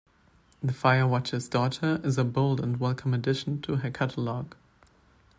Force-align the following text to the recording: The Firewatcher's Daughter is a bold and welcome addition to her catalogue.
The 0.63 0.73
Firewatcher's 0.73 1.47
Daughter 1.47 2.01
is 2.03 2.17
a 2.17 2.23
bold 2.23 2.59
and 2.59 2.79
welcome 2.79 3.13
addition 3.13 3.61
to 3.61 3.75
her 3.75 3.91
catalogue. 3.91 4.55